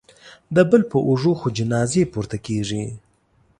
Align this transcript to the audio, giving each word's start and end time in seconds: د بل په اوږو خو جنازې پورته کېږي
د 0.55 0.57
بل 0.69 0.81
په 0.91 0.97
اوږو 1.07 1.33
خو 1.39 1.47
جنازې 1.57 2.03
پورته 2.13 2.37
کېږي 2.45 2.83